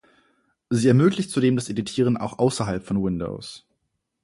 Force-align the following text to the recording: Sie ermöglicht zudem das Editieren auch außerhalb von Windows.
Sie 0.71 0.87
ermöglicht 0.87 1.29
zudem 1.29 1.55
das 1.55 1.69
Editieren 1.69 2.17
auch 2.17 2.39
außerhalb 2.39 2.83
von 2.83 3.03
Windows. 3.03 3.67